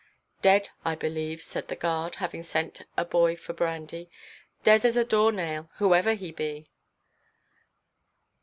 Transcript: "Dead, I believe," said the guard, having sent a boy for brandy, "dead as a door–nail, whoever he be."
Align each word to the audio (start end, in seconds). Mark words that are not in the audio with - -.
"Dead, 0.41 0.69
I 0.83 0.95
believe," 0.95 1.43
said 1.43 1.67
the 1.67 1.75
guard, 1.75 2.15
having 2.15 2.41
sent 2.41 2.81
a 2.97 3.05
boy 3.05 3.35
for 3.35 3.53
brandy, 3.53 4.09
"dead 4.63 4.83
as 4.83 4.97
a 4.97 5.05
door–nail, 5.05 5.69
whoever 5.75 6.15
he 6.15 6.31
be." 6.31 6.71